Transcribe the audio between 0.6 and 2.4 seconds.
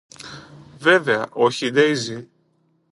Βέβαια, όχι η Ντέιζη;